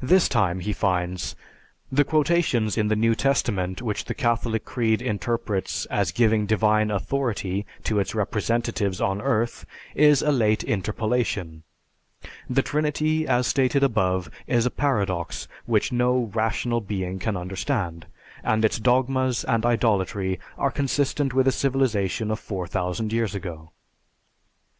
[0.00, 1.36] This time he finds:
[1.92, 7.64] The quotations in the New Testament which the Catholic creed interprets as giving divine authority
[7.84, 9.64] to its representatives on earth
[9.94, 11.62] is a late interpolation;
[12.50, 18.08] the Trinity as stated above is a paradox which no rational being can understand,
[18.42, 23.70] and its dogmas and idolatry are consistent with a civilization of 4000 years ago.